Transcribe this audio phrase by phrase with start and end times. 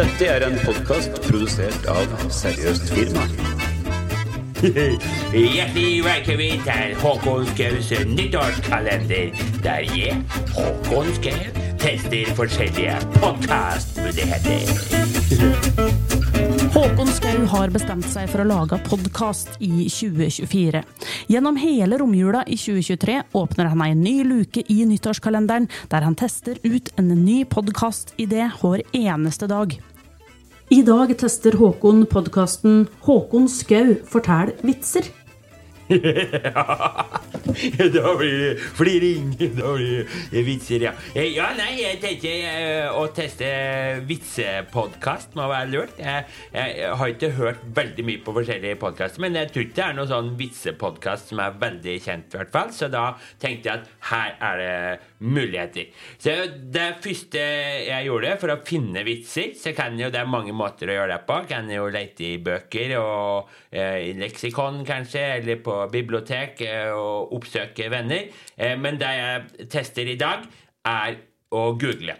[0.00, 3.20] Dette er en podkast produsert av Seriøst firma.
[5.34, 10.16] Hjertelig velkommen til Håkon Skaus nyttårskalender, der jeg,
[10.56, 11.36] Håkon Skau,
[11.84, 14.64] tester forskjellige podkastmuligheter.
[16.70, 20.80] Håkon Skau har bestemt seg for å lage podkast i 2024.
[21.28, 26.56] Gjennom hele romjula i 2023 åpner han en ny luke i nyttårskalenderen, der han tester
[26.64, 29.76] ut en ny podkastidé hver eneste dag.
[30.70, 35.08] I dag tester Håkon podkasten Håkon Skau fortell vitser.
[37.96, 39.30] da blir det fliring.
[39.60, 40.92] Da blir det vitser, ja.
[41.14, 43.48] Eh, Ja, nei, jeg tenker eh, å teste
[44.08, 45.98] vitsepodkast må være lurt.
[46.00, 49.84] Jeg, jeg har ikke hørt veldig mye på forskjellige podkaster, men jeg tror ikke det
[49.86, 52.72] er noen sånn vitsepodkast som er veldig kjent, i hvert fall.
[52.74, 53.04] Så da
[53.42, 54.76] tenkte jeg at her er det
[55.20, 55.90] muligheter.
[56.20, 56.34] Så
[56.72, 57.42] det første
[57.86, 61.14] jeg gjorde for å finne vitser, så kan jo det er mange måter å gjøre
[61.14, 61.40] det på.
[61.50, 67.34] Kan jo lete i bøker og eh, i leksikon, kanskje, eller på bibliotek eh, og
[67.40, 68.30] oppsøke venner.
[68.56, 70.44] Eh, men det jeg tester i dag,
[70.86, 72.14] er å google.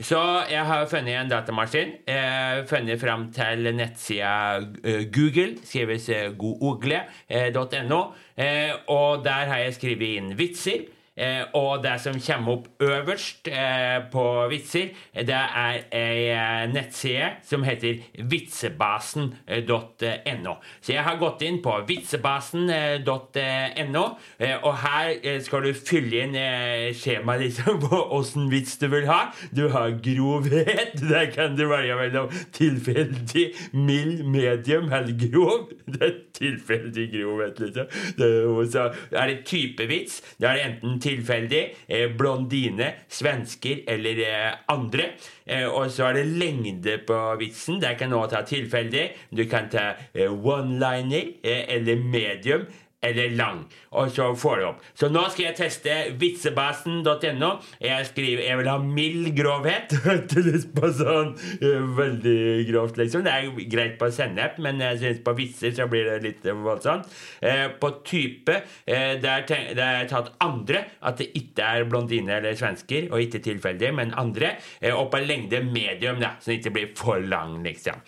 [0.00, 0.18] Så
[0.48, 1.92] jeg har funnet en datamaskin.
[2.08, 8.00] Har funnet fram til nettsida eh, Google, skrives eh, google.no.
[8.36, 10.88] Eh, og der har jeg skrevet inn vitser.
[11.20, 17.30] Eh, og det som kommer opp øverst eh, på vitser, det er ei eh, nettside
[17.44, 17.98] som heter
[18.30, 20.54] vitsebasen.no.
[20.80, 24.04] Så jeg har gått inn på vitsebasen.no,
[24.40, 28.86] eh, og her eh, skal du fylle inn eh, skjema liksom, på åssen vits du
[28.92, 29.20] vil ha.
[29.52, 30.92] Du har grovhet.
[31.10, 33.46] Der kan du velge mellom tilfeldig,
[33.76, 35.68] mild, medium eller grov.
[35.90, 37.86] Det er tilfeldig grovhet, liksom.
[38.16, 40.20] Det, og så er det typevits.
[40.40, 45.12] Da er det enten tilfeldig, eh, blondine, svensker eller eh, andre.
[45.46, 47.80] Eh, og så er det lengde på vitsen.
[47.82, 49.08] Der kan du også ta tilfeldig.
[49.36, 52.66] Du kan ta one-liner eller medium
[53.02, 53.64] eller lang.
[53.96, 54.82] Og så får du opp.
[54.94, 57.50] Så nå skal jeg teste vitsebasen.no.
[57.80, 59.94] Jeg skriver jeg vil ha mild grovhet.
[60.76, 63.24] På sånn eh, veldig grovt, liksom.
[63.24, 67.08] Det er greit på sennep, men jeg synes på vitser så blir det litt voldsomt.
[67.44, 70.84] Eh, på type eh, det er, tatt andre.
[71.06, 74.54] At det ikke er blondine eller svensker, og ikke tilfeldig, men andre.
[74.92, 78.00] Og på lengde medium, da, så det ikke blir for lang, liksom.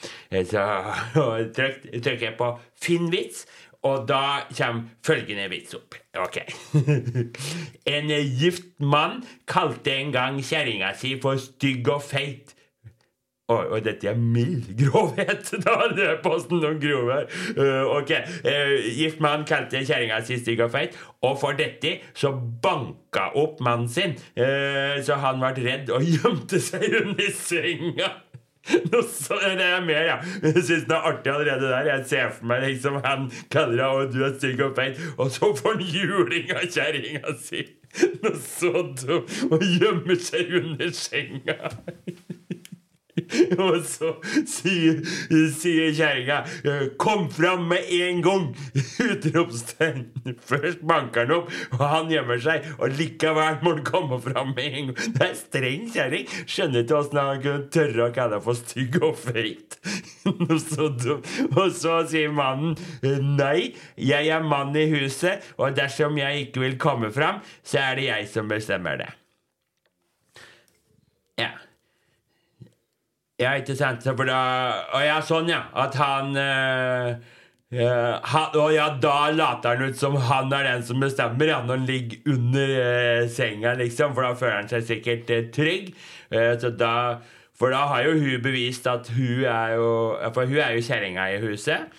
[0.53, 0.67] Så
[1.57, 2.53] trykker jeg på
[2.83, 3.47] finn vits.
[3.83, 5.97] Og da kommer følgende vits opp.
[6.23, 6.39] Ok.
[7.97, 12.55] en gift mann kalte en gang kjerringa si for stygg og feit.
[13.51, 15.51] Og, og dette er mild grovhet.
[15.65, 17.19] Da er posten om grove.
[17.59, 18.13] Uh, ok.
[18.47, 22.33] Uh, gift mann kalte kjerringa si stygg og feit, og for dette så
[22.63, 24.15] banka opp mannen sin.
[24.39, 28.15] Uh, så han ble redd og gjemte seg under senga.
[29.23, 30.17] Så, det er mer, ja.
[30.43, 31.89] Jeg syns det er artig allerede der.
[31.91, 35.51] Jeg ser for meg liksom han kaller og du er stygg og feit, og så
[35.59, 37.65] får han juling av kjerringa si.
[38.23, 39.33] Noe så dumt.
[39.53, 41.59] Og gjemmer seg under senga.
[43.65, 44.13] Og så
[44.49, 45.01] sier,
[45.55, 46.43] sier kjerringa
[47.01, 48.49] 'Kom fram med en gang!'
[49.11, 50.07] Utropstegn.
[50.47, 52.67] Først banker han opp, og han gjemmer seg.
[52.79, 55.15] Og likevel må han komme fram med en gang.
[55.17, 56.29] Det er streng kjerring.
[56.47, 59.79] Skjønner ikke åssen han kunne tørre å kalle henne for stygg og feit.
[61.59, 66.79] Og så sier mannen 'Nei, jeg er mann i huset, og dersom jeg ikke vil
[66.81, 69.13] komme fram, så er det jeg som bestemmer det'.
[71.39, 71.51] Ja.
[73.43, 74.05] Ja, ikke sant?
[74.07, 74.41] For da
[74.95, 75.65] og ja, sånn, ja.
[75.83, 77.15] At han eh,
[77.73, 81.79] han, og ja, da later han ut som han er den som bestemmer, ja, når
[81.79, 85.95] han ligger under eh, senga, liksom, for da føler han seg sikkert eh, trygg.
[86.33, 86.95] Da
[87.61, 89.89] For da har jo hun bevist at hun er jo
[90.33, 91.93] For hun er jo kjerringa i huset.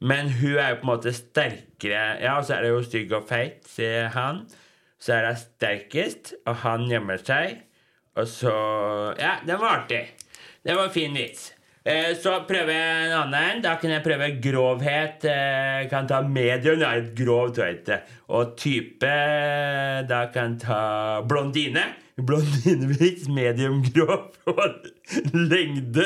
[0.00, 3.12] Men hun er jo på en måte sterkere Ja, og så er det jo stygg
[3.12, 4.44] og feit, sier han.
[5.00, 7.60] Så er hun sterkest, og han gjemmer seg.
[8.16, 8.54] Og så
[9.20, 10.06] Ja, den var artig.
[10.64, 11.50] Det var en fin vits.
[11.84, 13.60] Eh, Så prøver jeg en annen.
[13.62, 15.24] Da kan jeg prøve grovhet.
[15.24, 16.78] eh, Jeg kan ta medium.
[16.80, 18.00] Det er et grov, høyde.
[18.28, 19.10] Og type
[20.08, 21.82] Da kan jeg ta blondine.
[22.16, 24.30] Blondinevits, medium grov.
[25.34, 26.04] Lengde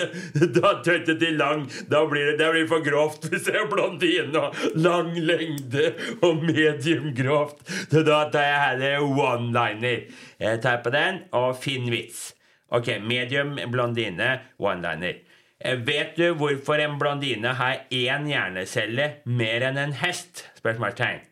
[0.56, 1.66] Da tøyte til lang.
[1.90, 4.34] Da blir det, det blir for grovt hvis jeg er blondine.
[4.40, 7.61] Og lang lengde og medium grovt.
[7.93, 10.08] Så da tar jeg heller one-liner.
[10.40, 12.32] Jeg tar på den og finn vits.
[12.68, 15.22] Ok, medium blondine, one-liner.
[15.58, 20.44] Eh, Vet du hvorfor en blondine har én hjernecelle mer enn en hest?
[20.60, 21.22] Spørsmålstegn.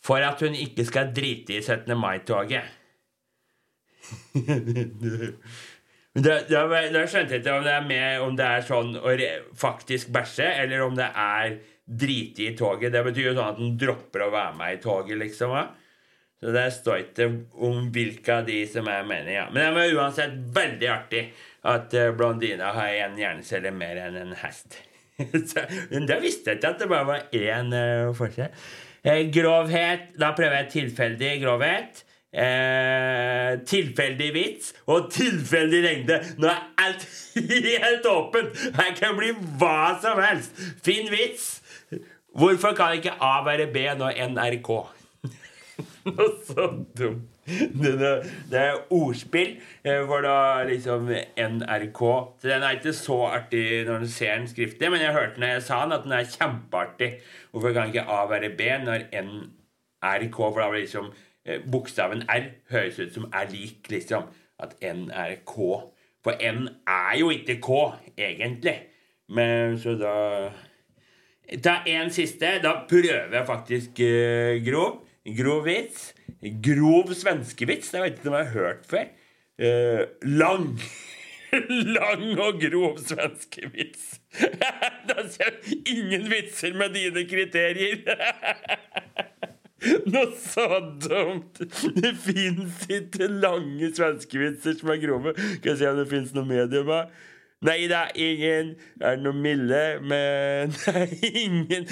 [0.00, 1.96] For at hun ikke skal drite i 17.
[1.98, 2.76] mai-toget.
[6.10, 9.12] Da, da, da skjønte jeg ikke om det er med om det er sånn å
[9.60, 11.52] faktisk bæsje, eller om det er
[11.86, 12.90] drite i toget.
[12.94, 15.54] Det betyr jo sånn at den dropper å være med i toget, liksom.
[15.54, 15.68] Ja.
[16.40, 17.26] Så det står ikke
[17.60, 19.46] om hvilke av de som er mener, Ja.
[19.52, 21.24] Men det var uansett veldig artig
[21.68, 24.78] at uh, blondina har én hjernecelle mer enn en hest.
[25.50, 28.54] Så, men da visste jeg ikke at det bare var én uh, forskjell.
[29.00, 32.04] Eh, grovhet Da prøver jeg tilfeldig grovhet.
[32.30, 36.20] Eh, tilfeldig vits og tilfeldig lengde.
[36.38, 37.06] Nå er alt
[37.84, 38.60] helt åpent!
[38.76, 40.54] Her kan bli hva som helst.
[40.84, 41.56] Finn vits.
[42.38, 44.78] Hvorfor kan ikke A være B når N er K?
[46.46, 47.28] Så dumt.
[47.50, 47.92] Det,
[48.50, 52.00] det er ordspill For hvor da liksom NRK
[52.38, 55.54] Så den er ikke så artig når du ser den skriftlig, men jeg hørte når
[55.54, 57.10] jeg sa den, at den er kjempeartig.
[57.50, 59.32] Hvorfor kan ikke A være B når N
[60.02, 60.36] er K?
[60.36, 61.10] For da blir liksom
[61.44, 64.30] eh, bokstaven R høres ut som er lik, liksom.
[64.60, 65.56] At N er K.
[66.22, 67.82] For N er jo ikke K,
[68.18, 68.78] egentlig.
[69.28, 70.16] Men så da
[71.64, 72.60] Ta en siste.
[72.62, 75.00] Da prøver jeg faktisk uh, grov.
[75.24, 76.10] Grov vits.
[76.64, 77.92] Grov svenskevits.
[77.92, 79.08] Det vet ikke om jeg har hørt før.
[79.60, 80.68] Uh, lang.
[81.96, 84.20] lang og grov svenskevits.
[85.08, 88.04] da ser jeg ingen vitser med dine kriterier.
[90.12, 90.66] Noe så
[91.00, 91.60] dumt!
[91.96, 95.32] Det fins ikke lange svenskevitser som er grove.
[95.36, 97.14] Skal jeg se om det fins noe medium av.
[97.60, 98.70] Nei da, ingen
[99.04, 101.84] er noe milde, men det er ingen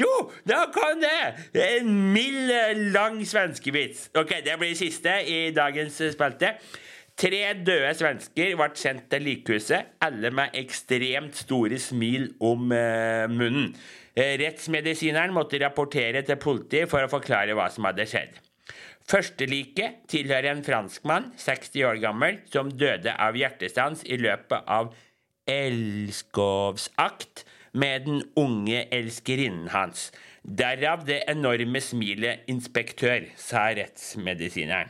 [0.00, 0.12] Jo,
[0.48, 1.58] da kan det!
[1.60, 2.48] En mild,
[2.94, 4.06] lang svenskevits.
[4.16, 6.54] Ok, det blir siste i dagens spalte.
[7.20, 13.68] Tre døde svensker ble sendt til likhuset, alle med ekstremt store smil om eh, munnen.
[14.16, 18.40] Rettsmedisineren måtte rapportere til politiet for å forklare hva som hadde skjedd.
[19.04, 24.94] Førsteliket tilhører en franskmann, 60 år gammel, som døde av hjertestans i løpet av
[25.50, 27.44] elskovsakt
[27.76, 30.08] med den unge elskerinnen hans.
[30.44, 34.88] Derav det enorme smilet 'inspektør', sa rettsmedisineren.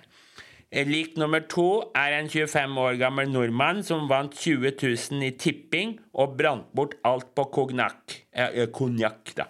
[0.74, 6.00] Lik nummer to er en 25 år gammel nordmann som vant 20 000 i tipping
[6.14, 8.16] og brant bort alt på konjakk.
[8.32, 9.44] Eh, konjakk, da.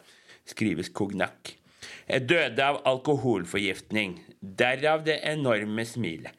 [0.45, 1.64] Skrives konjakk.
[2.05, 4.19] Døde av alkoholforgiftning.
[4.41, 6.33] Derav det enorme smilet.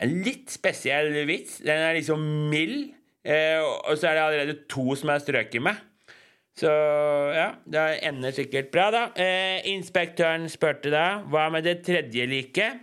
[0.00, 1.58] En litt spesiell vits.
[1.64, 2.92] Den er liksom mild,
[3.24, 5.76] eh, og så er det allerede to som er strøket med.
[6.56, 6.70] Så
[7.34, 9.02] ja, det ender sikkert bra, da.
[9.16, 12.80] Eh, inspektøren spurte da hva med det tredje liket.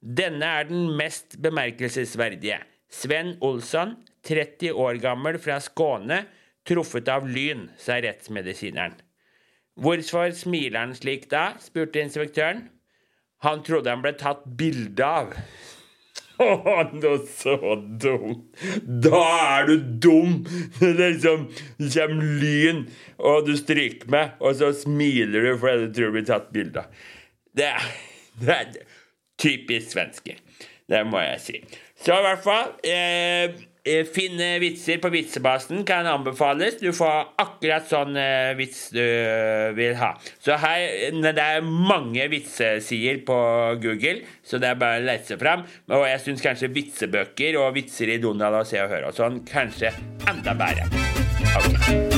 [0.00, 2.62] Denne er den mest bemerkelsesverdige.
[2.90, 3.94] Sven Olsson,
[4.26, 6.24] 30 år gammel, fra Skåne,
[6.66, 8.96] truffet av lyn, sa rettsmedisineren.
[9.80, 11.54] Hvorfor smiler han slik da?
[11.62, 12.66] spurte inspektøren.
[13.44, 15.32] Han trodde han ble tatt bilde av.
[16.40, 17.56] Å, noe så
[18.00, 18.36] dum!
[19.04, 19.20] Da
[19.56, 20.36] er du dum!
[20.78, 21.48] Det liksom,
[21.80, 22.86] det kommer lyn,
[23.20, 26.84] og du stryker med, og så smiler du fordi du tror du blir tatt bilde
[26.84, 27.02] av.
[27.56, 27.72] Det,
[28.44, 28.78] det er
[29.40, 30.38] typisk svenske.
[30.90, 31.60] Det må jeg si.
[32.00, 33.60] Så i hvert fall eh,
[34.12, 36.76] Finne vitser på Vitsebasen kan anbefales.
[36.82, 39.02] Du får akkurat sånn eh, vits du
[39.78, 40.12] vil ha.
[40.42, 43.40] Så her, Det er mange vitsesider på
[43.80, 45.64] Google, så det er bare å lete seg fram.
[45.88, 49.42] Og jeg syns kanskje vitsebøker og vitser i Donald og Se og Hør og sånn
[49.48, 49.94] kanskje
[50.28, 50.88] enda bedre.
[51.50, 52.09] Okay.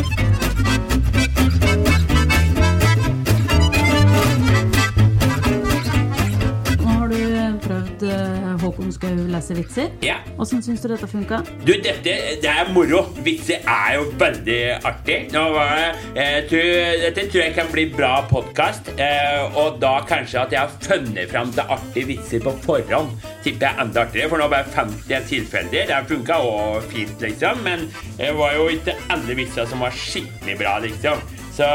[9.73, 9.91] Vitser.
[10.01, 10.17] Ja.
[10.39, 11.43] Åssen syns du dette funka?
[11.65, 13.07] Du, dette det er moro.
[13.25, 15.19] Vitser er jo veldig artig.
[15.33, 15.73] Nå var
[16.15, 16.71] det, tror,
[17.03, 18.93] dette tror jeg kan bli bra podkast.
[18.97, 23.15] Eh, og da kanskje at jeg har funnet fram til artige vitser på forhånd.
[23.45, 25.87] Tipper jeg enda artigere, for nå bare 50 tilfeldige.
[25.91, 27.63] Det funka òg fint, liksom.
[27.67, 27.89] Men
[28.19, 31.23] det var jo ikke alle vitser som var skikkelig bra, liksom.
[31.53, 31.69] Så,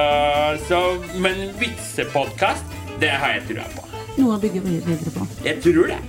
[0.65, 0.79] så
[1.21, 2.65] Men vitsepodkast,
[3.01, 3.85] det har jeg trua på.
[4.17, 5.27] Noe å bygge videre på.
[5.45, 6.01] Jeg tror det.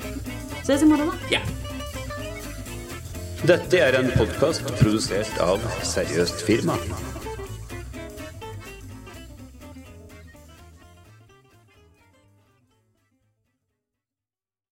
[0.64, 1.33] Ses i morgen, da.
[1.37, 1.57] Ja.
[3.47, 6.75] Dette er en podkast produsert av Seriøst firma.